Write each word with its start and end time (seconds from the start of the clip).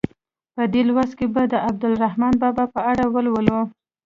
په 0.55 0.63
دې 0.73 0.81
لوست 0.87 1.13
کې 1.19 1.27
به 1.33 1.43
د 1.53 1.55
عبدالرحمان 1.67 2.33
بابا 2.43 2.65
په 2.73 2.79
اړه 2.91 3.03
ولولئ. 3.13 3.59